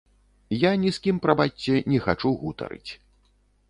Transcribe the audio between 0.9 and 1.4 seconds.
з кім,